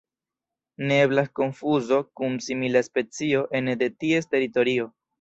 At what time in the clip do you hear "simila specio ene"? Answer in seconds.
2.49-3.81